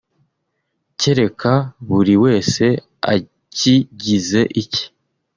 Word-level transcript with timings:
kereka 0.99 1.53
buri 1.87 2.15
wese 2.23 2.65
akigize 3.13 4.41
icye 4.61 4.85